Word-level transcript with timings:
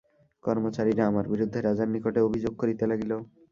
কর্মচারীরা 0.43 1.03
আমার 1.07 1.25
বিরুদ্ধে 1.33 1.59
রাজার 1.59 1.89
নিকটে 1.93 2.19
অভিযোগ 2.27 2.53
করিতে 2.61 2.83
লাগিল। 2.91 3.11